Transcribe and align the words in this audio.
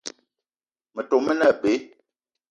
Metom 0.95 1.21
me 1.25 1.33
ne 1.37 1.45
abe. 1.51 1.73